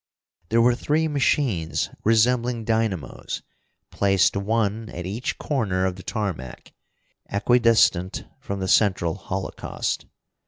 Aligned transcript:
There 0.49 0.63
were 0.63 0.73
three 0.73 1.07
machines 1.07 1.91
resembling 2.03 2.65
dynamos, 2.65 3.43
placed 3.91 4.35
one 4.35 4.89
at 4.89 5.05
each 5.05 5.37
corner 5.37 5.85
of 5.85 5.95
the 5.95 6.01
tarmac, 6.01 6.73
equidistant 7.29 8.25
from 8.39 8.61
the 8.61 8.67
central 8.67 9.13
holocaust. 9.13 10.07